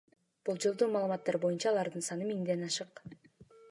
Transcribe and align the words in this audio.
Болжолдуу 0.47 0.87
маалыматтар 0.95 1.39
боюнча, 1.45 1.69
алардын 1.73 2.09
саны 2.09 2.33
миңден 2.35 2.69
ашык. 2.71 3.05